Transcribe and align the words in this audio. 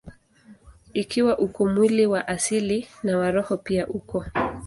Ikiwa 0.93 1.39
uko 1.39 1.65
mwili 1.67 2.05
wa 2.07 2.27
asili, 2.27 2.87
na 3.03 3.17
wa 3.17 3.31
roho 3.31 3.57
pia 3.57 3.87
uko. 3.87 4.25